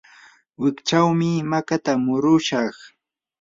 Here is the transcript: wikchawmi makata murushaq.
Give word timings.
wikchawmi 0.61 1.31
makata 1.51 1.93
murushaq. 2.05 2.75